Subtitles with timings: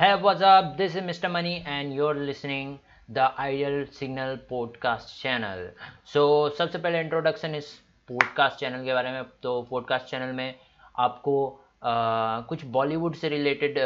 [0.00, 0.78] Hey, what's up?
[0.78, 1.30] This is Mr.
[1.30, 5.60] Money, and you're listening the Ideal Signal Podcast channel.
[6.12, 7.68] सबसे पहले introduction इस
[8.08, 10.54] podcast channel के बारे में तो पॉडकास्ट चैनल में
[11.06, 11.36] आपको
[11.84, 13.78] आ, कुछ बॉलीवुड से रिलेटेड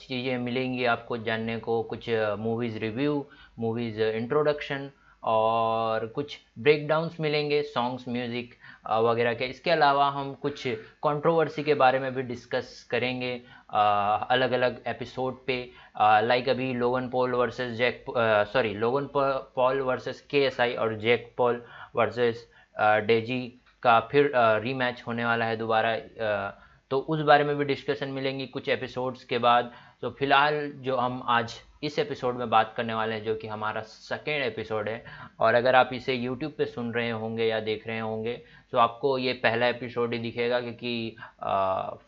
[0.00, 2.10] चीज़ें मिलेंगी आपको जानने को कुछ
[2.44, 3.24] मूवीज़ रिव्यू
[3.58, 4.90] मूवीज़ इंट्रोडक्शन
[5.22, 8.54] और कुछ ब्रेकडाउंस मिलेंगे सॉन्ग्स म्यूज़िक
[9.08, 10.66] वगैरह के इसके अलावा हम कुछ
[11.06, 13.40] कंट्रोवर्सी के बारे में भी डिस्कस करेंगे
[13.72, 15.56] अलग अलग एपिसोड पे
[16.00, 18.04] लाइक अभी Logan Paul versus Jake
[18.52, 21.62] sorry Logan Paul versus के और जैक पॉल
[21.96, 22.46] वर्सेस
[22.80, 23.40] डेजी
[23.82, 25.96] का फिर रीमैच होने वाला है दोबारा
[26.90, 31.22] तो उस बारे में भी डिस्कशन मिलेंगी कुछ एपिसोड्स के बाद। तो फ़िलहाल जो हम
[31.28, 31.52] आज
[31.82, 35.04] इस एपिसोड में बात करने वाले हैं जो कि हमारा सेकेंड एपिसोड है
[35.40, 38.32] और अगर आप इसे यूट्यूब पे सुन रहे होंगे या देख रहे होंगे
[38.72, 41.16] तो आपको ये पहला एपिसोड ही दिखेगा क्योंकि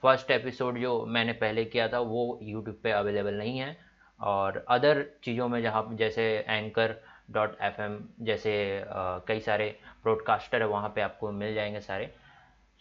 [0.03, 3.77] फ़र्स्ट एपिसोड जो मैंने पहले किया था वो यूट्यूब पे अवेलेबल नहीं है।
[4.20, 6.95] और अदर चीज़ों में जहाँ जैसे एंकर
[7.31, 12.11] डॉट एफ़ एम जैसे आ, कई सारे ब्रॉडकास्टर है वहाँ पे आपको मिल जाएँगे सारे।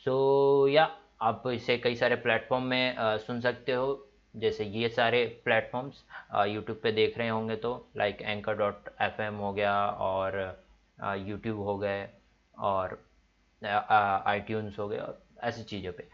[0.06, 0.90] सो so, या
[1.22, 6.04] आप इसे कई सारे प्लेटफॉर्म में आ, सुन सकते हो। जैसे ये सारे प्लेटफॉर्म्स
[6.48, 10.38] यूट्यूब पे देख रहे होंगे तो लाइक एंकर डॉट एफ़ हो गया और
[11.18, 12.08] यूट्यूब हो गए
[12.58, 13.00] और
[13.66, 14.44] आई
[14.80, 16.08] हो गए और ऐसी चीज़ों पे।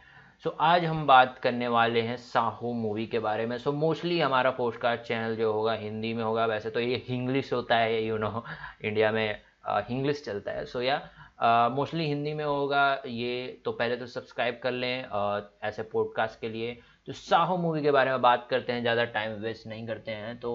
[0.43, 3.75] सो so, आज हम बात करने वाले हैं साहू मूवी के बारे में। सो so,
[3.77, 7.77] मोस्टली हमारा पोस्ट कार्ड चैनल जो होगा हिंदी में होगा। वैसे तो ये इंग्लिश होता
[7.77, 8.43] है यू नो
[8.81, 9.41] इंडिया में
[9.91, 14.59] इंग्लिश चलता है। सो so, या मोस्टली हिंदी में होगा ये। तो पहले तो सब्सक्राइब
[14.63, 15.05] कर लें
[15.63, 19.31] ऐसे पॉडकास्ट के लिए। तो साहो मूवी के बारे में बात करते हैं, ज़्यादा टाइम
[19.41, 20.51] वेस्ट नहीं करते हैं तो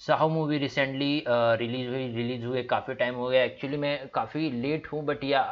[0.00, 4.86] साहो मूवी रिसेंटली रिलीज़ हुई रिलीज़ हुए काफ़ी टाइम हो गया। एक्चुअली मैं काफ़ी लेट
[4.92, 5.42] हूँ बट या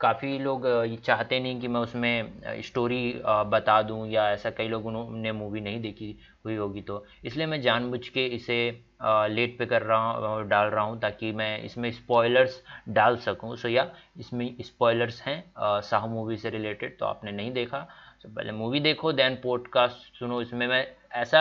[0.00, 0.66] काफ़ी लोग
[1.04, 5.80] चाहते नहीं कि मैं उसमें स्टोरी बता दूँ, या ऐसा कई लोगों ने मूवी नहीं
[5.82, 8.58] देखी हुई होगी तो। इसलिए मैं जानबूझ के इसे
[9.02, 13.68] लेट पे कर रहा हूँ डाल रहा हूँ, ताकि मैं इसमें स्पॉयलर्स डाल सकूँ। सो
[13.68, 15.42] या, इसमें स्पॉयलर्स हैं
[15.82, 17.86] साहू मूवी से रिलेटेड तो आपने नहीं देखा।
[18.28, 21.40] तो पहले मूवी देखो देन पॉडकास्ट सुनो। इसमें मैं ऐसा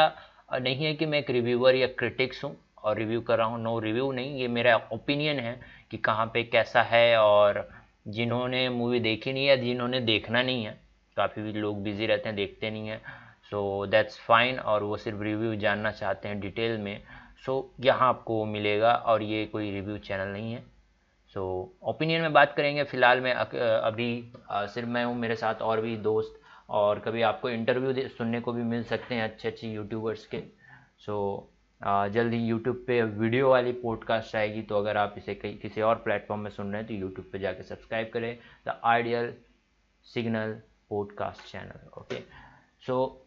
[0.53, 3.77] नहीं है कि मैं एक रिव्यूअर या क्रिटिक्स हूँ और रिव्यू कर रहा हूँ। नो
[3.79, 5.59] रिव्यू नहीं ये मेरा ओपिनियन है
[5.91, 7.67] कि कहाँ पे कैसा है और
[8.07, 10.77] जिन्होंने मूवी देखी नहीं है जिन्होंने देखना नहीं है।
[11.17, 13.01] काफ़ी भी लोग बिज़ी रहते हैं देखते नहीं हैं।
[13.51, 17.01] सो दैट्स फाइन और वो सिर्फ़ रिव्यू जानना चाहते हैं डिटेल में।
[17.45, 20.63] सो so, यहाँ आपको मिलेगा और ये कोई रिव्यू चैनल नहीं है।
[21.35, 25.81] सो so, ओपिनियन में बात करेंगे। फ़िलहाल मैं अभी सिर्फ़ मैं हूँ मेरे साथ और
[25.81, 30.25] भी दोस्त और कभी आपको इंटरव्यू सुनने को भी मिल सकते हैं अच्छे अच्छे यूट्यूबर्स
[30.25, 30.43] के।
[31.05, 31.57] सो so,
[32.09, 35.95] जल्द ही यूट्यूब पे वीडियो वाली पॉडकास्ट आएगी तो अगर आप इसे कहीं किसी और
[35.95, 39.33] प्लेटफॉर्म में सुन रहे हैं तो यूट्यूब पे जाके सब्सक्राइब करें the ideal
[40.03, 42.23] signal podcast channel okay
[42.87, 43.25] so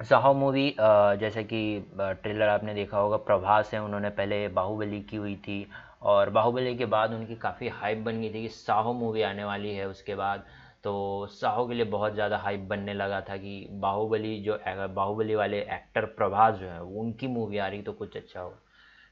[0.00, 5.36] Saaho movie जैसे कि ट्रेलर आपने देखा होगा प्रभास है उन्होंने पहले बाहुबली की हुई
[5.36, 5.70] थी
[6.02, 9.74] और बाहुबली के बाद उनकी काफ़ी हाइप बन गई थी कि साहो मूवी आने वाली
[9.74, 10.44] है उसके बाद
[10.84, 14.58] तो साहो के लिए बहुत ज़्यादा हाइप बनने लगा था कि बाहुबली जो
[14.90, 18.54] बाहुबली वाले एक्टर प्रभास जो है, उनकी मूवी आ रही तो कुछ अच्छा हो।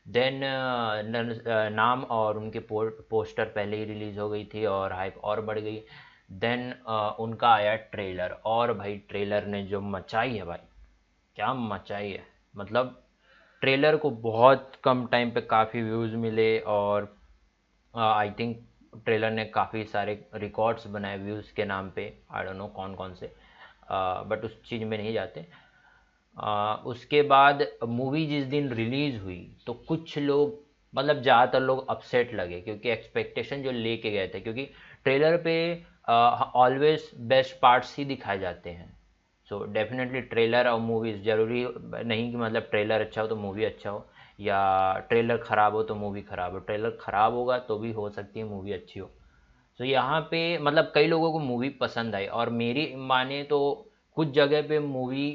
[0.06, 0.40] देन
[1.72, 5.82] नाम और उनके पोस्टर पहले ही रिलीज़ हो गई थी और हाइप और बढ़ गई।
[6.34, 6.72] देन
[7.20, 10.58] उनका आया ट्रेलर और भाई ट्रेलर ने जो मचाई है भाई,
[11.36, 12.24] क्या मचाई है?
[12.54, 13.02] मतलब
[13.62, 17.14] ट्रेलर को बहुत कम टाइम पे काफ़ी व्यूज़ मिले और
[17.94, 22.66] आई थिंक ट्रेलर ने काफ़ी सारे रिकॉर्ड्स बनाए व्यूज़ के नाम पे आई डोंट नो
[22.76, 23.32] कौन कौन से
[23.90, 25.46] बट उस चीज़ में नहीं जाते।
[26.36, 30.58] आ, उसके बाद मूवी जिस दिन रिलीज़ हुई तो कुछ लोग
[30.94, 34.64] मतलब ज़्यादातर लोग अपसेट लगे क्योंकि एक्सपेक्टेशन जो लेके गए थे क्योंकि
[35.04, 35.56] ट्रेलर पे
[36.08, 38.96] ऑलवेज बेस्ट पार्ट्स ही दिखाए जाते हैं।
[39.50, 41.64] सो डेफिनेटली ट्रेलर और मूवीज़ ज़रूरी
[42.04, 44.06] नहीं कि मतलब ट्रेलर अच्छा हो तो मूवी अच्छा हो।
[44.38, 44.58] या
[45.08, 48.46] ट्रेलर ख़राब हो तो मूवी ख़राब हो। ट्रेलर ख़राब होगा तो भी हो सकती है
[48.46, 49.10] मूवी अच्छी हो।
[49.80, 53.58] तो यहाँ पे मतलब कई लोगों को मूवी पसंद आई और मेरी माने तो
[54.16, 55.30] कुछ जगह पे मूवी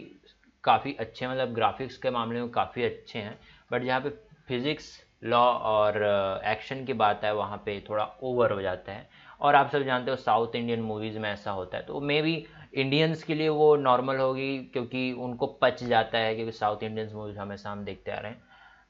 [0.63, 3.37] काफ़ी अच्छे मतलब ग्राफिक्स के मामले में काफ़ी अच्छे हैं,
[3.71, 4.09] बट जहाँ पे
[4.47, 4.89] फिज़िक्स,
[5.23, 5.97] लॉ और
[6.45, 9.07] एक्शन की बात है वहाँ पे थोड़ा ओवर हो जाता है।
[9.41, 12.35] और आप सब जानते हो साउथ इंडियन मूवीज़ में ऐसा होता है तो मे बी
[12.73, 17.37] इंडियंस के लिए वो नॉर्मल होगी क्योंकि उनको पच जाता है, क्योंकि साउथ इंडियंस मूवीज़
[17.39, 18.41] हमेशा हम देखते आ रहे हैं।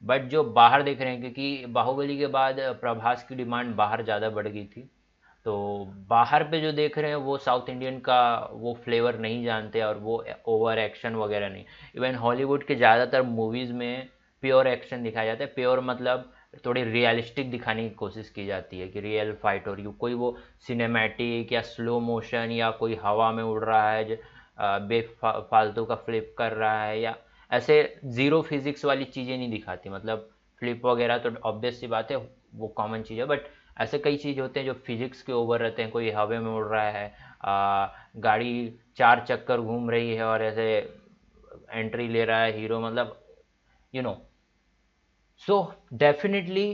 [0.03, 4.29] बट जो बाहर देख रहे हैं, क्योंकि बाहुबली के बाद प्रभास की डिमांड बाहर ज़्यादा
[4.31, 4.89] बढ़ गई थी
[5.45, 5.53] तो
[6.09, 9.97] बाहर पे जो देख रहे हैं, वो साउथ इंडियन का वो फ्लेवर नहीं जानते और
[9.99, 11.65] वो ओवर एक्शन वगैरह नहीं।
[11.95, 14.07] इवन हॉलीवुड के ज़्यादातर मूवीज़ में
[14.43, 16.31] प्योर एक्शन दिखाया जाता है। प्योर मतलब
[16.65, 20.13] थोड़ी रियलिस्टिक दिखाने की कोशिश की जाती है कि रियल फाइट हो रही हो। कोई
[20.13, 20.35] वो
[20.67, 24.19] सिनेमैटिक या स्लो मोशन या कोई हवा में उड़ रहा है
[24.87, 27.15] बे फालतू का फ्लिप कर रहा है या
[27.53, 30.29] ऐसे ज़ीरो फिजिक्स वाली चीज़ें नहीं दिखाती। मतलब
[30.61, 32.17] फ्लिप वगैरह तो ऑब्वियस सी बात है
[32.55, 33.47] वो कॉमन चीज़ है बट
[33.81, 36.65] ऐसे कई चीज़ होते हैं जो फिजिक्स के ओवर रहते हैं। कोई हवे में उड़
[36.67, 37.07] रहा है
[37.43, 40.65] आ, गाड़ी चार चक्कर घूम रही है और ऐसे
[41.71, 43.19] एंट्री ले रहा है हीरो मतलब
[43.93, 44.13] यू नो
[45.41, 45.55] सो
[45.93, 46.67] डेफिनेटली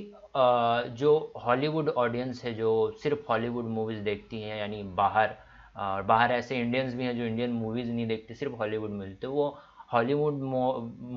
[0.98, 1.12] जो
[1.46, 2.70] हॉलीवुड ऑडियंस है जो
[3.04, 5.36] सिर्फ़ हॉलीवुड मूवीज़ देखती हैं यानी बाहर
[5.78, 9.32] और बाहर ऐसे इंडियंस भी हैं जो इंडियन मूवीज़ नहीं देखते सिर्फ़ हॉलीवुड मूवीज़ तो
[9.32, 9.50] वो
[9.92, 10.42] हॉलीवुड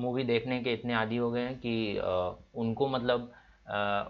[0.03, 1.97] मूवी देखने के इतने आदि हो गए हैं कि
[2.55, 3.31] उनको मतलब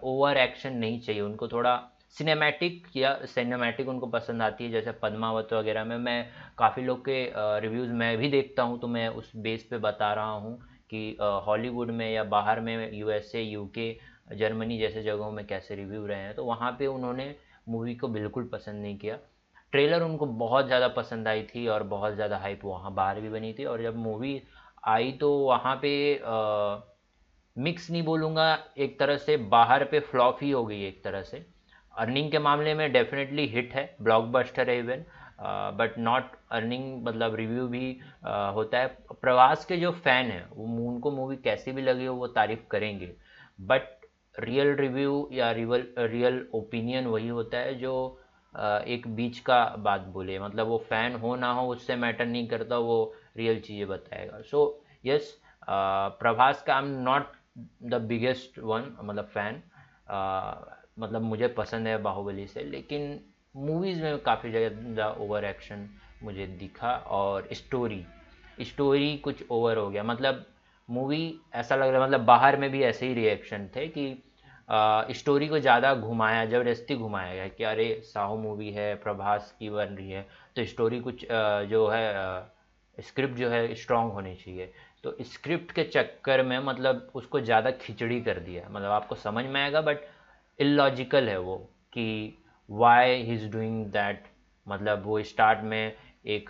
[0.03, 1.75] ओवर एक्शन नहीं चाहिए। उनको थोड़ा
[2.15, 6.25] सिनेमैटिक या सिनेमैटिक उनको पसंद आती है। जैसे पद्मावत वगैरह में, मैं
[6.57, 10.31] काफ़ी लोग के रिव्यूज़ मैं भी देखता हूँ तो मैं उस बेस पे बता रहा
[10.31, 10.57] हूँ
[10.89, 11.17] कि
[11.47, 13.91] हॉलीवुड में या बाहर में यूएसए यूके
[14.37, 17.33] जर्मनी जैसे जगहों में कैसे रिव्यू रहे हैं। तो वहाँ पे उन्होंने
[17.69, 19.17] मूवी को बिल्कुल पसंद नहीं किया।
[19.73, 23.53] ट्रेलर उनको बहुत ज़्यादा पसंद आई थी और बहुत ज़्यादा हाइप वहाँ बाहर भी बनी
[23.53, 24.41] थी और जब मूवी
[24.87, 26.77] आई तो वहाँ पे आ,
[27.55, 28.45] मिक्स नहीं बोलूँगा
[28.77, 31.45] एक तरह से बाहर पे फ्लॉप ही हो गई एक तरह से।
[31.93, 35.05] अर्निंग के मामले में डेफिनेटली हिट है ब्लॉकबस्टर है इवन
[35.77, 38.87] बट नॉट अर्निंग मतलब रिव्यू भी uh, होता है।
[39.21, 43.13] प्रवास के जो फ़ैन हैं वो उनको मूवी कैसी भी लगी हो वो तारीफ़ करेंगे।
[43.59, 44.05] बट
[44.35, 47.93] रियल रिव्यू या रियल रियल ओपिनियन वही होता है जो
[48.55, 52.77] एक बीच का बात बोले। मतलब वो फ़ैन हो ना हो, उससे मैटर नहीं करता,
[52.77, 55.37] वो रियल चीज़ें बताएगा। सो यस
[55.69, 57.31] प्रभास का I am not
[57.83, 59.61] the biggest one मतलब फ़ैन
[60.99, 63.19] मतलब मुझे पसंद है बाहुबली से, लेकिन
[63.55, 65.87] मूवीज़ में काफ़ी ज़्यादा ओवर एक्शन
[66.23, 68.03] मुझे दिखा और स्टोरी
[68.61, 70.45] स्टोरी कुछ ओवर हो गया। मतलब
[70.89, 74.05] मूवी ऐसा लग रहा मतलब बाहर में भी ऐसे ही रिएक्शन थे कि
[74.67, 79.95] स्टोरी को ज़्यादा घुमाया, ज़बरदस्ती घुमाया गया कि अरे, साहू मूवी है, प्रभास की बन
[79.97, 80.25] रही है
[80.55, 81.25] तो स्टोरी कुछ
[81.69, 82.51] जो है
[82.97, 84.71] स्क्रिप्ट जो है स्ट्रांग होनी चाहिए।
[85.03, 89.61] तो स्क्रिप्ट के चक्कर में मतलब उसको ज़्यादा खिचड़ी कर दिया। मतलब आपको समझ में
[89.61, 90.05] आएगा बट
[90.59, 91.55] इलॉजिकल है वो
[91.93, 92.37] कि
[92.69, 94.23] why he is doing that
[94.67, 95.93] मतलब वो स्टार्ट में
[96.27, 96.47] एक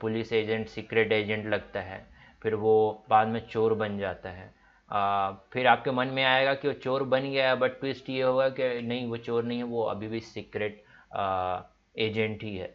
[0.00, 2.06] पुलिस एजेंट सीक्रेट एजेंट लगता है,
[2.42, 4.52] फिर वो बाद में चोर बन जाता है।
[4.90, 8.48] आ, फिर आपके मन में आएगा कि वो चोर बन गया बट ट्विस्ट ये होगा
[8.50, 10.82] कि नहीं वो चोर नहीं है वो अभी भी सीक्रेट
[11.98, 12.74] एजेंट ही है।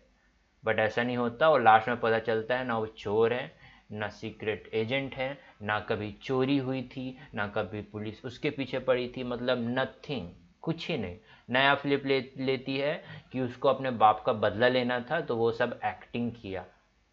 [0.63, 3.51] बट ऐसा नहीं होता और लास्ट में पता चलता है ना वो चोर है
[3.91, 9.07] ना सीक्रेट एजेंट है ना कभी चोरी हुई थी ना कभी पुलिस उसके पीछे पड़ी
[9.17, 10.29] थी मतलब नथिंग
[10.61, 11.17] कुछ ही नहीं।
[11.49, 12.93] नया फ्लिप ले लेती है
[13.31, 16.65] कि उसको अपने बाप का बदला लेना था तो वो सब एक्टिंग किया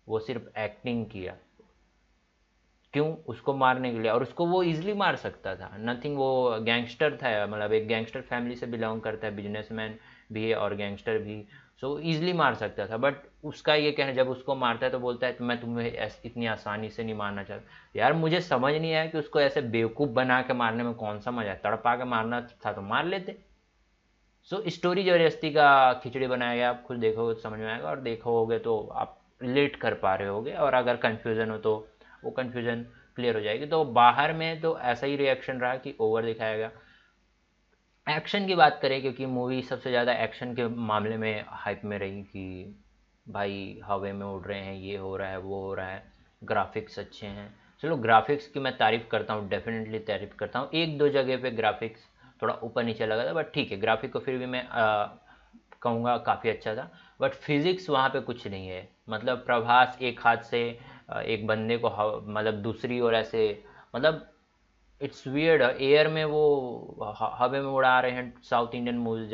[0.06, 1.36] वो सिर्फ़ एक्टिंग किया।
[2.94, 3.14] क्यों?
[3.26, 7.46] उसको मारने के लिए। और उसको वो इजीली मार सकता था। नथिंग वो गैंगस्टर था
[7.46, 9.94] मतलब एक गैंगस्टर फैमिली से बिलोंग करता है बिजनेसमैन
[10.32, 11.44] भी है और गैंगस्टर भी।
[11.80, 14.98] सो so, ईजिली मार सकता था। बट उसका ये कहना जब उसको मारता है तो
[14.98, 18.92] बोलता है तो मैं तुम्हें इतनी आसानी से नहीं मारना चाहता। यार मुझे समझ नहीं
[18.94, 22.04] आया कि उसको ऐसे बेवकूफ़ बना के मारने में कौन सा मज़ा है। तड़पा के
[22.04, 23.36] मारना था तो मार लेते।
[24.50, 27.88] सो so, स्टोरी ज़बरदस्ती का खिचड़ी बनाया गया। आप खुद देखोगे तो समझ में आएगा।
[27.88, 31.74] और देखोगे तो आप रिलेट कर पा रहे होगे। और अगर कन्फ्यूज़न हो तो
[32.24, 32.82] वो कन्फ्यूज़न
[33.16, 36.70] क्लियर हो जाएगी। तो बाहर में तो ऐसा ही रिएक्शन रहा कि ओवर दिखाया गया।
[38.06, 42.22] एक्शन की बात करें, क्योंकि मूवी सबसे ज़्यादा एक्शन के मामले में हाइप में रही
[42.22, 42.74] कि
[43.26, 46.02] भाई, हवे में उड़ रहे हैं, ये हो रहा है, वो हो रहा है
[46.42, 47.52] ग्राफिक्स अच्छे हैं।
[47.82, 51.50] चलो ग्राफिक्स की मैं तारीफ़ करता हूँ डेफिनेटली तारीफ़ करता हूँ। एक दो जगह पे
[51.50, 52.08] ग्राफिक्स
[52.42, 54.64] थोड़ा ऊपर नीचे लगा था बट ठीक है ग्राफिक को फिर भी मैं
[55.82, 60.42] कहूँगा काफ़ी अच्छा था। बट फिज़िक्स वहाँ पे कुछ नहीं है। मतलब प्रभास एक हाथ
[60.42, 60.60] से
[61.10, 61.88] एक बंदे को
[62.28, 63.42] मतलब दूसरी ओर ऐसे
[63.96, 64.28] मतलब
[65.00, 69.30] इट्स वियर्ड एयर में वो हवे में उड़ा रहे हैं साउथ इंडियन मूवीज़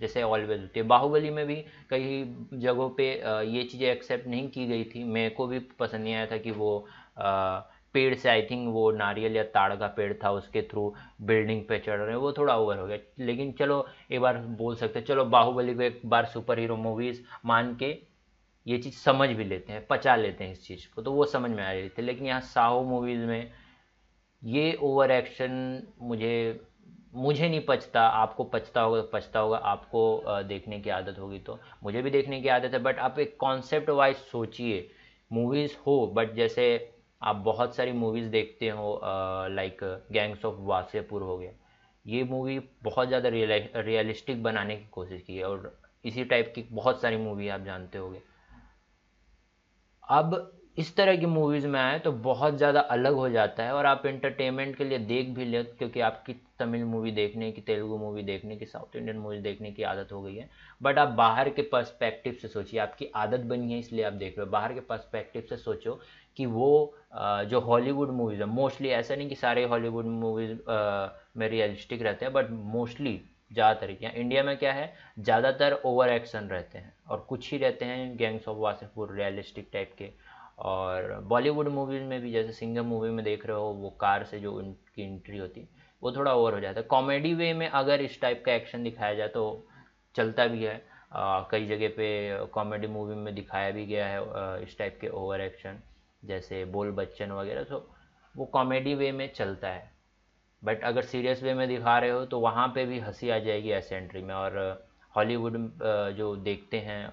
[0.00, 1.56] जैसे ऑलवेज होती है बाहुबली में भी
[1.90, 2.24] कई
[2.54, 3.06] जगहों पे
[3.46, 6.50] ये चीज़ें एक्सेप्ट नहीं की गई थी। मेरे को भी पसंद नहीं आया था कि
[6.50, 6.86] वो
[7.94, 11.78] पेड़ से आई थिंक वो नारियल या ताड़ का पेड़ था उसके थ्रू बिल्डिंग पे
[11.78, 15.74] चढ़ रहे वो थोड़ा ओवर हो गया। लेकिन चलो, एक बार बोल सकते चलो बाहुबली
[15.74, 17.92] को एक बार सुपर हीरो मूवीज़ मान के
[18.66, 21.50] ये चीज़ समझ भी लेते हैं, पचा लेते हैं इस चीज़ को तो वो समझ
[21.50, 23.50] में आ रही थी। लेकिन यहाँ साहो मूवीज़ में
[24.42, 26.60] ये ओवर एक्शन मुझे
[27.14, 31.58] मुझे नहीं पचता, आपको पचता होगा तो पचता होगा, आपको देखने की आदत होगी तो
[31.84, 34.88] मुझे भी देखने की आदत है बट आप एक कॉन्सेप्ट वाइज सोचिए
[35.30, 36.64] मूवीज़ हो बट जैसे
[37.22, 39.00] आप बहुत सारी मूवीज़ देखते हो
[39.50, 39.78] लाइक
[40.12, 41.50] गैंग्स ऑफ़ वासेपुर हो गया,
[42.06, 47.00] ये मूवी बहुत ज़्यादा रियलिस्टिक बनाने की कोशिश की है, और इसी टाइप की बहुत
[47.02, 48.22] सारी मूवी आप जानते होंगे।
[50.08, 53.86] अब इस तरह की मूवीज़ में आए तो बहुत ज़्यादा अलग हो जाता है और
[53.86, 58.22] आप इंटरटेनमेंट के लिए देख भी ले, क्योंकि आपकी तमिल मूवी देखने की, तेलुगु मूवी
[58.22, 60.48] देखने की साउथ इंडियन मूवी देखने की आदत हो गई है।
[60.80, 64.46] बट आप बाहर के पर्सपेक्टिव से सोचिए, आपकी आदत बनी है इसलिए आप देख रहे
[64.46, 66.00] हो। बाहर के पर्सपेक्टिव से सोचो
[66.38, 66.94] कि वो
[67.46, 70.52] जो हॉलीवुड मूवीज़ है मोस्टली ऐसा नहीं कि सारे हॉलीवुड मूवीज़
[71.38, 73.20] में रियलिस्टिक रहते हैं बट मोस्टली
[73.52, 74.92] ज़्यादातर यहाँ इंडिया में क्या है?
[75.18, 79.94] ज़्यादातर ओवर एक्शन रहते हैं और कुछ ही रहते हैं gangs of Wasseypur realistic type
[79.98, 80.10] के।
[80.60, 84.40] और बॉलीवुड मूवीज़ में भी जैसे सिंगम मूवी में देख रहे हो वो कार से
[84.40, 85.68] जो उनकी एंट्री होती है
[86.02, 89.14] वो थोड़ा ओवर हो जाता है। कॉमेडी वे में अगर इस टाइप का एक्शन दिखाया
[89.14, 89.44] जाए तो
[90.14, 90.74] चलता भी है।
[91.12, 95.40] आ, कई जगह पे कॉमेडी मूवी में दिखाया भी गया है इस टाइप के ओवर
[95.40, 95.78] एक्शन
[96.22, 97.86] जैसे बोल बच्चन वगैरह। तो
[98.34, 99.90] वो कॉमेडी वे में चलता है।
[100.62, 103.70] बट अगर सीरियस वे में दिखा रहे हो तो वहाँ पे भी हँसी आ जाएगी
[103.72, 104.58] ऐसे एंट्री में। और
[105.14, 105.56] हॉलीवुड
[106.16, 107.10] जो देखते हैं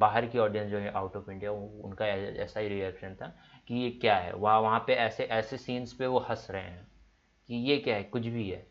[0.00, 3.26] बाहर की ऑडियंस जो है आउट ऑफ़ इंडिया उनका ऐसा ही रिएक्शन था
[3.68, 4.32] कि ये क्या है?
[4.34, 6.86] वहाँ वहाँ पे ऐसे ऐसे सीन्स पे वो हंस रहे हैं
[7.48, 8.02] कि ये क्या है?
[8.04, 8.66] कुछ भी है।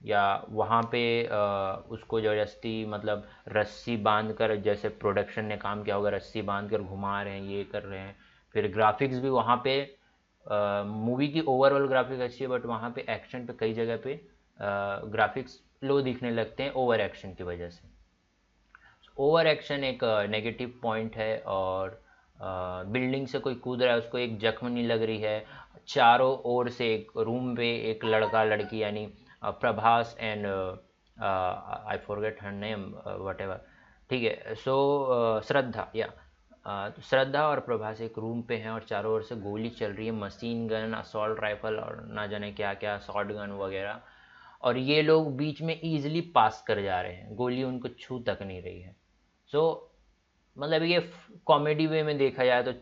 [0.00, 1.02] या वहाँ पे
[1.90, 6.82] उसको ज़बरदस्ती मतलब रस्सी बाँध कर जैसे प्रोडक्शन ने काम किया होगा, रस्सी बाँध कर
[6.82, 8.16] घुमा रहे हैं, ये कर रहे हैं।
[8.54, 9.95] फिर ग्राफिक्स भी वहाँ पे
[10.46, 14.20] मूवी की ओवरऑल ग्राफिक अच्छी है बट वहाँ पे एक्शन पे कई जगह पे
[15.12, 17.88] ग्राफिक्स लो दिखने लगते हैं ओवर एक्शन की वजह से।
[19.16, 22.00] ओवर एक्शन एक नेगेटिव पॉइंट है और
[22.38, 25.44] बिल्डिंग से कोई कूद रहा है, उसको एक जख्म नहीं लग रही है।
[25.88, 29.06] चारों ओर से एक रूम पे एक लड़का, लड़की यानी
[29.44, 32.84] Prabhas and I forget her name
[33.40, 33.60] whatever
[34.10, 36.08] ठीक है। सो श्रद्धा या
[36.66, 40.06] तो श्रद्धा और प्रभास एक रूम पे हैं और चारों ओर से गोली चल रही
[40.06, 44.00] है मशीन गन असॉल्ट राइफल और ना जाने क्या क्या शॉर्ट गन वगैरह।
[44.62, 48.38] और ये लोग बीच में ईजिली पास कर जा रहे हैं। गोली उनको छू तक
[48.42, 48.94] नहीं रही है।
[49.50, 51.00] सो so, मतलब ये
[51.46, 52.72] कॉमेडी वे में देखा जाए तो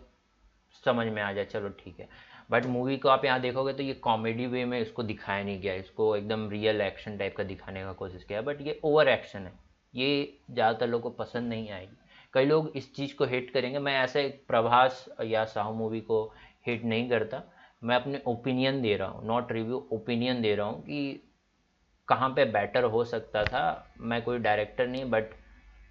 [0.84, 2.08] समझ में आ जाए चलो ठीक है।
[2.50, 5.74] बट मूवी को आप यहाँ देखोगे तो ये कॉमेडी वे में इसको दिखाया नहीं गया।
[5.74, 9.52] इसको एकदम रियल एक्शन टाइप का दिखाने का कोशिश किया। बट ये ओवर एक्शन है।
[9.94, 11.96] ये ज़्यादातर लोगों को पसंद नहीं आएगी।
[12.34, 16.22] कई लोग इस चीज़ को हिट करेंगे। मैं ऐसे प्रभास या साहू मूवी को
[16.66, 17.42] हिट नहीं करता।
[17.82, 21.30] मैं अपने ओपिनियन दे रहा हूँ नॉट रिव्यू ओपिनियन दे रहा हूँ कि
[22.08, 25.30] कहाँ पे बेटर हो सकता था। मैं कोई डायरेक्टर नहीं बट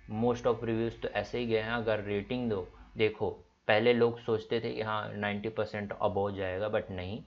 [0.08, 3.30] मोस्ट ऑफ़ रिव्यूज़ तो ऐसे ही गए हैं। अगर रेटिंग दो, देखो,
[3.68, 7.22] पहले लोग सोचते थे कि हाँ नाइन्टी परसेंट अबव जाएगा बट नहीं,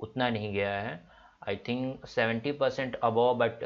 [0.00, 1.00] उतना नहीं गया है।
[1.48, 3.58] I think seventy percent above but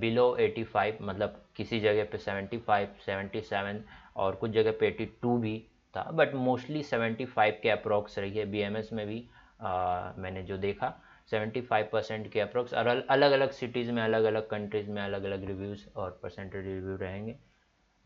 [0.00, 3.82] below eighty five मतलब किसी जगह पे सेवेंटी फाइव सेवेंटी सेवन
[4.16, 5.58] और कुछ जगह पे एटी टू भी
[5.96, 10.18] था बट मोस्टली सेवेंटी फाइव के अप्रोक्स रही है बी एम एस में भी uh,
[10.18, 10.92] मैंने जो देखा
[11.30, 15.24] सेवेंटी फाइव परसेंट के अप्रोक्स और अलग अलग सिटीज़ में अलग अलग कंट्रीज़ में अलग
[15.24, 17.36] अलग रिव्यूज़ और परसेंटेज रिव्यू रहेंगे।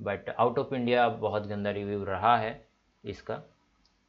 [0.00, 2.52] बट आउट ऑफ़ इंडिया बहुत गंदा रिव्यू रहा है
[3.04, 3.42] इसका।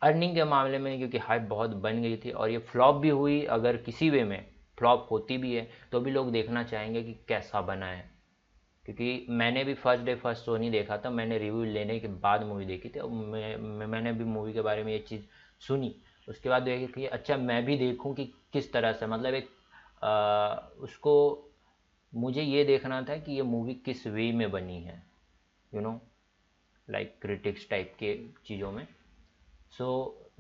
[0.02, 3.44] अर्निंग के मामले में क्योंकि हाइप बहुत बन गई थी और ये फ्लॉप भी हुई
[3.46, 4.46] अगर किसी वे में
[4.78, 8.10] फ्लॉप होती भी है तो भी लोग देखना चाहेंगे कि कैसा बना है।
[8.86, 12.44] क्योंकि मैंने भी फ़र्स्ट डे फ़र्स्ट शो नहीं देखा था मैंने रिव्यू लेने के बाद
[12.44, 13.58] मूवी देखी थी और मैं,
[13.88, 15.22] मैंने भी मूवी के बारे में ये चीज़
[15.60, 15.96] सुनी।
[16.28, 19.50] उसके बाद देखी कि अच्छा मैं भी देखूँ कि किस तरह से मतलब एक
[20.04, 21.14] आ, उसको
[22.14, 25.04] मुझे ये देखना था कि ये मूवी किस वे में बनी है
[25.74, 26.00] you know
[26.88, 28.88] like critics type के चीज़ों में।
[29.78, 29.88] सो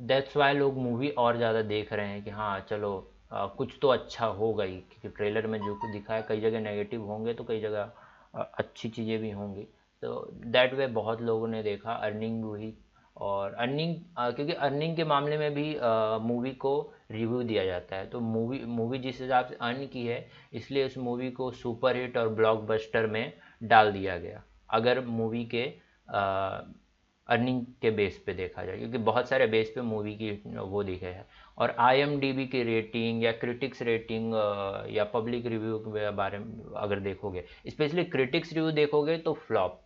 [0.02, 3.88] दैट्स वाई लोग मूवी और ज़्यादा देख रहे हैं कि हाँ चलो आ, कुछ तो
[3.88, 7.60] अच्छा हो गई क्योंकि ट्रेलर में जो कुछ दिखाया कई जगह नेगेटिव होंगे तो कई
[7.62, 7.92] जगह
[8.34, 9.68] अच्छी चीज़ें भी होंगी।
[10.04, 12.74] तो दैट वे बहुत लोगों ने देखा अर्निंग हुई
[13.18, 13.96] और अर्निंग
[14.36, 15.76] क्योंकि अर्निंग के मामले में भी
[16.24, 16.74] मूवी को
[17.12, 20.98] रिव्यू दिया जाता है। तो मूवी मूवी जिस हिसाब से अर्न की है, इसलिए उस
[20.98, 23.34] मूवी को सुपर हिट और ब्लॉकबस्टर में
[23.64, 25.64] डाल दिया गया। अगर मूवी के
[27.32, 31.06] अर्निंग के बेस पे देखा जाए, क्योंकि बहुत सारे बेस पे मूवी की वो दिखे
[31.08, 31.26] है।
[31.58, 34.34] और आईएमडीबी की रेटिंग या क्रिटिक्स रेटिंग
[34.90, 39.82] या पब्लिक रिव्यू के बारे में अगर देखोगे स्पेशली क्रिटिक्स रिव्यू देखोगे तो फ्लॉप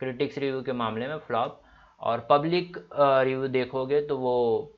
[0.00, 1.60] क्रिटिक्स रिव्यू के मामले में फ्लॉप
[2.00, 4.70] और पब्लिक रिव्यू देखोगे तो वो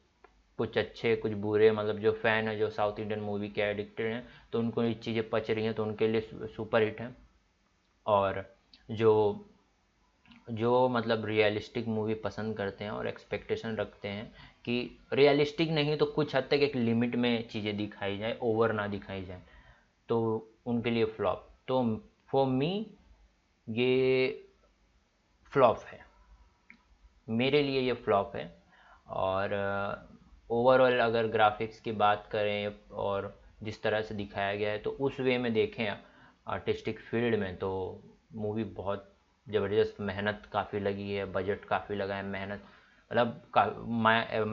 [0.59, 4.27] कुछ अच्छे, कुछ बुरे मतलब जो फ़ैन है, जो साउथ इंडियन मूवी के एडिक्टेड हैं
[4.53, 7.17] तो उनको ये चीज़ें पच रही हैं तो उनके लिए सुपर हिट हैं।
[8.07, 8.45] और
[8.89, 9.13] जो
[10.49, 14.27] जो मतलब रियलिस्टिक मूवी पसंद करते हैं और एक्सपेक्टेशन रखते हैं
[14.65, 18.87] कि रियलिस्टिक नहीं तो कुछ हद तक एक लिमिट में चीज़ें दिखाई जाए ओवर ना
[18.87, 19.43] दिखाई जाए।
[20.09, 21.83] तो उनके लिए फ्लॉप तो
[22.29, 22.87] फॉर मी
[23.67, 24.29] ये
[25.53, 26.05] फ्लॉप है।
[27.29, 28.47] मेरे लिए ये फ्लॉप है
[29.09, 29.55] और
[30.51, 35.21] ओवरऑल अगर ग्राफिक्स की बात करें और जिस तरह से दिखाया गया है तो उस
[35.21, 35.87] वे में देखें
[36.47, 37.71] आर्टिस्टिक फ़ील्ड में तो
[38.35, 39.13] मूवी बहुत
[39.47, 42.63] ज़बरदस्त मेहनत काफ़ी लगी है बजट काफ़ी लगा है मेहनत
[43.11, 43.85] मतलब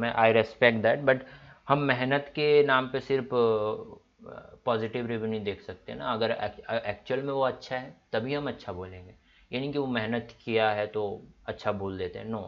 [0.01, 1.25] मैं आई रेस्पेक्ट दैट बट
[1.67, 3.29] हम मेहनत के नाम पे सिर्फ़
[4.65, 8.73] पॉजिटिव रिव्यू नहीं देख सकते ना। अगर एक्चुअल में वो अच्छा है तभी हम अच्छा
[8.73, 9.15] बोलेंगे।
[9.51, 11.03] यानी कि वो मेहनत किया है तो
[11.47, 12.41] अच्छा बोल देते हैं। नो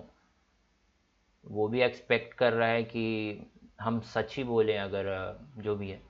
[1.46, 3.04] वो भी एक्सपेक्ट कर रहा है कि
[3.82, 5.06] हम सच ही बोलें अगर
[5.58, 6.02] जो भी है।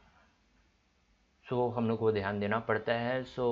[1.45, 3.45] सो so, हम लोग को ध्यान देना पड़ता है। सो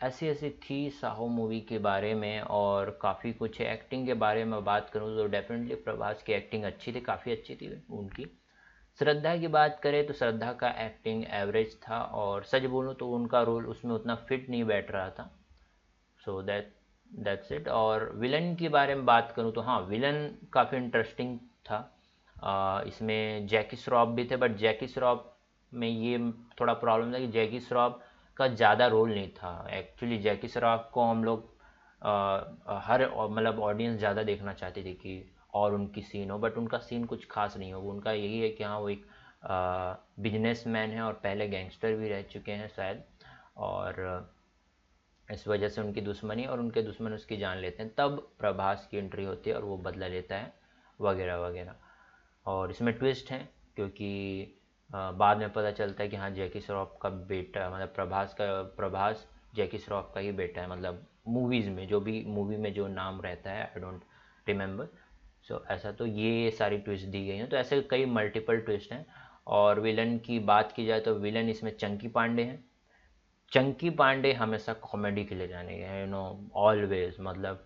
[0.00, 4.64] ऐसी ऐसी थी साहो मूवी के बारे में और काफ़ी कुछ एक्टिंग के बारे में
[4.64, 8.26] बात करूँ तो डेफिनेटली प्रभास की एक्टिंग अच्छी थी काफ़ी अच्छी थी उनकी।
[8.98, 13.42] श्रद्धा की बात करें तो श्रद्धा का एक्टिंग एवरेज था और सच बोलूँ तो उनका
[13.42, 15.30] रोल उसमें उतना फिट नहीं बैठ रहा था।
[16.24, 16.74] सो दैट
[17.10, 21.78] दैट्स इट और विलन के बारे में बात करूँ तो हाँ विलन काफ़ी इंटरेस्टिंग था।
[22.36, 25.32] आ, इसमें जैकी श्रॉफ भी थे बट जैकी श्रॉफ
[25.72, 26.18] में ये
[26.60, 28.02] थोड़ा प्रॉब्लम था कि जैकी श्रॉफ
[28.38, 31.56] का ज़्यादा रोल नहीं था। एक्चुअली जैकी श्रॉफ को हम लोग
[32.82, 35.22] हर मतलब ऑडियंस ज़्यादा देखना चाहते थे कि
[35.54, 38.64] और उनकी सीन हो बट उनका सीन कुछ खास नहीं हो। उनका यही है कि
[38.64, 39.06] हाँ वो एक
[40.20, 43.02] बिजनेसमैन है और पहले गैंगस्टर भी रह चुके हैं शायद,
[43.56, 44.34] और
[45.28, 48.98] इस वजह से उनकी दुश्मनी और उनके दुश्मन उसकी जान लेते हैं। तब प्रभास की
[48.98, 50.52] एंट्री होती है और वो बदला लेता है,
[51.00, 51.74] वगैरह वगैरह।
[52.46, 54.57] और इसमें ट्विस्ट हैं, क्योंकि
[54.90, 59.26] बाद में पता चलता है कि हाँ जैकी श्रॉफ का बेटा मतलब प्रभास का, प्रभास
[59.54, 63.20] जैकी श्रॉफ का ही बेटा है मतलब मूवीज़ में, जो भी मूवी में जो नाम
[63.20, 64.02] रहता है आई डोंट
[64.48, 64.88] रिमेंबर
[65.48, 69.04] सो ऐसा तो ये सारी ट्विस्ट दी गई हैं। तो ऐसे कई मल्टीपल ट्विस्ट हैं।
[69.46, 72.64] और विलन की बात की जाए तो विलन इसमें चंकी पांडे हैं।
[73.52, 77.64] चंकी पांडे हमेशा कॉमेडी के लिए जाने गए हैं यू नो ऑलवेज मतलब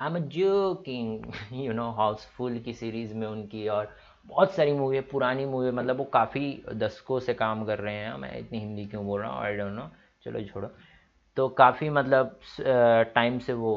[0.00, 3.94] I am joking you know Housefull की सीरीज़ में उनकी और
[4.26, 7.94] बहुत सारी मूवी है, पुरानी मूवी है मतलब वो काफ़ी दशकों से काम कर रहे
[7.94, 9.42] हैं। मैं इतनी हिंदी क्यों बोल रहा हूँ?
[9.44, 9.88] आई डोंट नो
[10.24, 10.70] चलो छोड़ो।
[11.36, 12.38] तो काफ़ी मतलब
[13.14, 13.74] टाइम से वो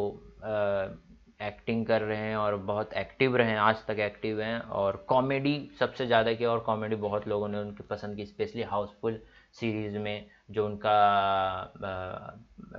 [1.39, 5.69] एक्टिंग कर रहे हैं और बहुत एक्टिव रहे हैं, आज तक एक्टिव हैं और कॉमेडी
[5.79, 9.19] सबसे ज़्यादा की और कॉमेडी बहुत लोगों ने उनकी पसंद की स्पेशली हाउसफुल
[9.55, 11.73] सीरीज़ में जो उनका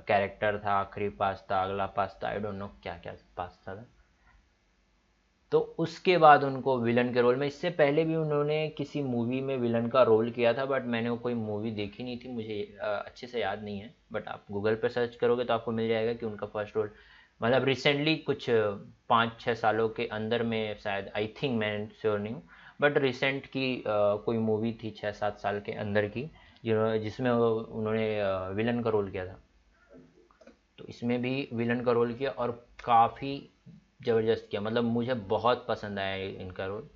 [0.08, 3.84] कैरेक्टर था, आखिरी पास था अगला पास था आई डोंट नो क्या क्या पास था।
[5.52, 9.56] तो उसके बाद उनको विलन के रोल में, इससे पहले भी उन्होंने किसी मूवी में
[9.58, 13.26] विलन का रोल किया था बट मैंने वो कोई मूवी देखी नहीं थी, मुझे अच्छे
[13.26, 16.26] से याद नहीं है बट आप गूगल पर सर्च करोगे तो आपको मिल जाएगा कि
[16.26, 16.90] उनका फ़र्स्ट रोल
[17.40, 18.46] मतलब रिसेंटली कुछ
[19.08, 22.42] पाँच छः सालों के अंदर में शायद आई थिंक मैं श्योर नहीं हूँ
[22.80, 26.30] बट रिसेंट की कोई मूवी थी छः सात साल के अंदर की
[26.64, 28.06] जिन्होंने जिसमें उन्होंने
[28.54, 29.38] विलन का रोल किया था।
[30.78, 32.50] तो इसमें भी विलन का रोल किया और
[32.84, 33.34] काफ़ी
[34.00, 36.88] ज़बरदस्त किया। मतलब मुझे बहुत पसंद आया इनका रोल।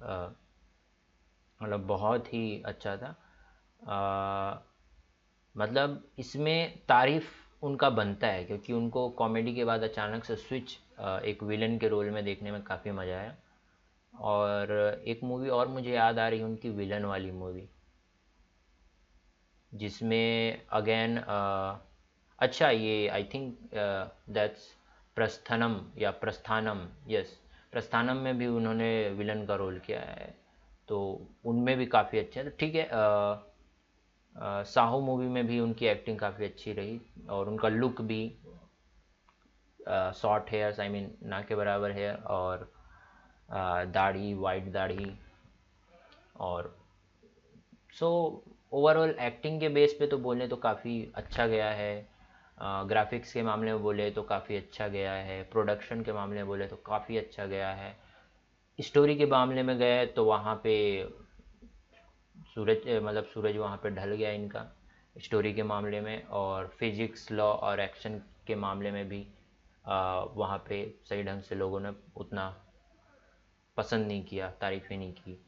[1.60, 3.14] मतलब बहुत ही अच्छा था।
[3.82, 4.58] आ,
[5.54, 7.30] मतलब इसमें तारीफ़
[7.62, 12.10] उनका बनता है क्योंकि उनको कॉमेडी के बाद अचानक से स्विच एक विलन के रोल
[12.10, 13.34] में देखने में काफ़ी मज़ा आया।
[14.14, 14.72] और
[15.06, 17.68] एक मूवी और मुझे याद आ रही है उनकी विलन वाली मूवी।
[19.72, 21.16] जिसमें अगेन
[22.38, 23.58] अच्छा ये आई थिंक
[24.30, 24.68] दैट्स
[25.16, 27.38] प्रस्थानम या प्रस्थानम यस
[27.72, 30.34] प्रस्थानम में भी उन्होंने विलन का रोल किया है।
[30.88, 30.98] तो
[31.44, 32.88] उनमें भी काफ़ी अच्छे हैं। तो ठीक है
[34.64, 38.22] साहू मूवी में भी उनकी एक्टिंग काफ़ी अच्छी रही और उनका लुक भी
[40.14, 42.72] शॉर्ट हेयर्स आई मीन ना के बराबर हेयर और
[43.94, 45.12] दाढ़ी वाइट दाढ़ी
[46.40, 46.76] और
[47.94, 48.10] सो
[48.72, 52.11] ओवरऑल एक्टिंग के बेस पे तो बोले तो काफ़ी अच्छा गया है।
[52.62, 56.66] ग्राफिक्स के मामले में बोले तो काफ़ी अच्छा गया है प्रोडक्शन के मामले में बोले
[56.66, 57.94] तो काफ़ी अच्छा गया है।
[58.78, 60.74] स्टोरी के मामले में गए तो वहाँ पे
[62.54, 64.64] सूरज मतलब सूरज वहाँ पे ढल गया इनका
[65.16, 69.26] स्टोरी के मामले में और फिजिक्स लॉ और एक्शन के मामले में भी
[69.84, 72.48] वहाँ पे सही ढंग से लोगों ने उतना
[73.76, 75.38] पसंद नहीं किया, तारीफ़ें नहीं की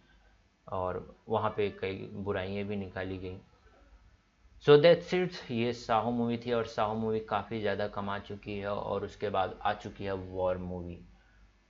[0.66, 3.38] और वहाँ पे कई बुराइयाँ भी निकाली गई।
[4.66, 8.68] सो दैट्स इट ये साहू मूवी थी और साहू मूवी काफ़ी ज़्यादा कमा चुकी है
[8.68, 10.98] और उसके बाद आ चुकी है War movie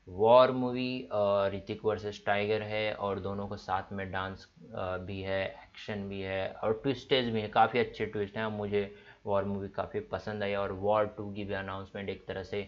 [0.09, 1.09] War movie
[1.55, 6.49] Hrithik versus Tiger है और दोनों को साथ में डांस भी है, एक्शन भी है
[6.55, 8.95] और ट्विस्टेज भी है। काफ़ी अच्छे ट्विस्ट हैं। मुझे
[9.27, 12.63] वॉर मूवी काफ़ी पसंद आई और वॉर टू की भी अनाउंसमेंट एक तरह से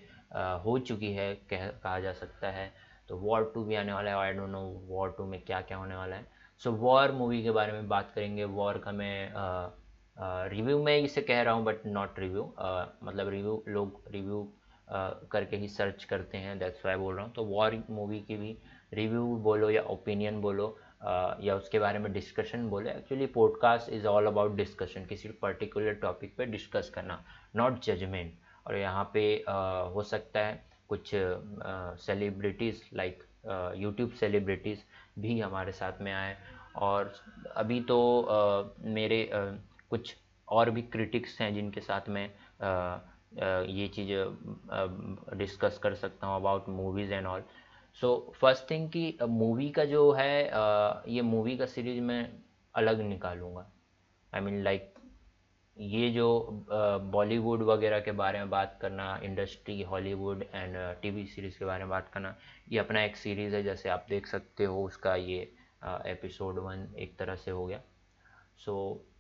[0.65, 2.73] हो चुकी है, कह, कहा जा सकता है।
[3.09, 5.79] तो वॉर टू भी आने वाला है। I don't know War two में क्या क्या
[5.79, 6.27] होने वाला है।
[6.63, 9.33] सो वॉर मूवी के बारे में बात करेंगे। वॉर का मैं
[10.19, 12.43] रिव्यू में इसे कह रहा हूँ बट नॉट रिव्यू
[13.05, 14.49] मतलब रिव्यू लोग रिव्यू
[15.33, 17.33] करके ही सर्च करते हैं दैट्स वाई बोल रहा हूँ.
[17.33, 18.57] तो वॉर मूवी की भी
[18.95, 20.69] रिव्यू बोलो या ओपिनियन बोलो
[21.03, 22.91] uh, या उसके बारे में डिस्कशन बोलो.
[22.91, 27.23] Actually podcast is all about discussion किसी पर्टिकुलर टॉपिक पे डिस्कस करना
[27.57, 28.33] नॉट जजमेंट
[28.67, 31.11] और यहाँ पे uh, हो सकता है कुछ
[32.07, 33.23] सेलिब्रिटीज़ लाइक
[33.79, 34.79] यूट्यूब सेलिब्रिटीज़
[35.19, 36.37] भी हमारे साथ में आए.
[36.77, 37.15] और
[37.57, 37.99] अभी तो
[38.31, 40.15] uh, मेरे uh, कुछ
[40.49, 42.25] और भी क्रिटिक्स हैं जिनके साथ में
[43.69, 44.11] ये चीज़
[45.37, 47.43] डिस्कस कर सकता हूँ about movies and all
[48.03, 48.09] so
[48.41, 50.43] first thing कि मूवी का जो है
[51.15, 52.29] ये मूवी का सीरीज़ मैं
[52.75, 53.71] अलग निकालूँगा.
[54.33, 54.93] आई मीन लाइक
[55.77, 56.27] ये जो
[57.13, 61.91] बॉलीवुड वगैरह के बारे में बात करना industry Hollywood and TV series के बारे में
[61.91, 62.35] बात करना
[62.73, 65.41] ये अपना एक सीरीज़ है जैसे आप देख सकते हो उसका ये
[65.85, 67.81] एपिसोड वन एक तरह से हो गया.
[68.57, 69.16] सो so,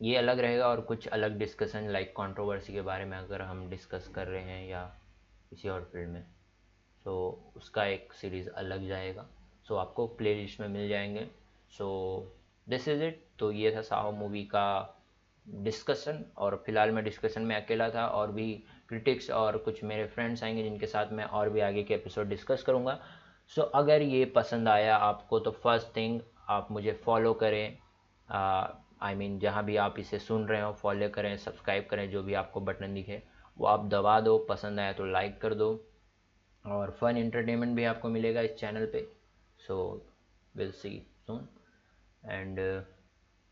[0.00, 4.08] ये अलग रहेगा और कुछ अलग डिस्कशन लाइक कंट्रोवर्सी के बारे में अगर हम डिस्कस
[4.08, 4.82] कर रहे हैं या
[5.50, 6.24] किसी और फ़ील्ड में
[7.04, 7.14] सो
[7.56, 9.26] उसका एक सीरीज़ अलग जाएगा।
[9.68, 11.26] सो so, आपको प्ले में मिल जाएँगे।
[11.70, 11.88] सो
[12.68, 14.92] दिस इज़ इट तो ये था साहो मूवी का
[15.46, 18.52] डिस्कशन और फ़िलहाल मैं डिस्कशन में अकेला था और भी
[18.88, 22.62] क्रिटिक्स और कुछ मेरे फ्रेंड्स आएँगे जिनके साथ मैं और भी आगे के एपिसोड डिस्कस
[22.62, 22.98] करूँगा।
[23.48, 27.78] सो so, अगर ये पसंद आया आपको तो फ़र्स्ट थिंग आप मुझे फॉलो करें।
[29.02, 32.22] आई मीन mean, जहाँ भी आप इसे सुन रहे हो फॉलो करें सब्सक्राइब करें जो
[32.22, 33.22] भी आपको बटन दिखे
[33.58, 35.68] वो आप दबा दो पसंद आया तो लाइक कर दो
[36.64, 39.06] और फन एंटरटेनमेंट भी आपको मिलेगा इस चैनल पे।
[39.66, 39.76] So
[40.56, 40.90] will see
[41.26, 41.48] soon
[42.24, 42.58] and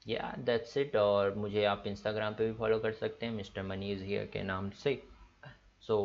[0.08, 3.92] yeah that's it और मुझे आप इंस्टाग्राम पे भी फॉलो कर सकते हैं मिस्टर मनी
[3.92, 5.02] इज़ हियर के नाम से।
[5.80, 5.96] So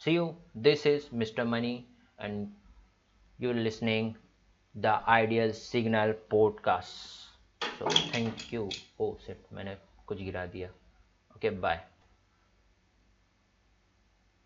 [0.00, 1.74] see you this is mister money
[2.20, 2.48] and
[3.40, 4.14] you listening
[4.76, 7.21] the ideal signal podcast
[7.70, 8.64] so thank you
[9.00, 10.68] oh shit मैंने कुछ गिरा दिया.
[11.36, 11.84] Okay bye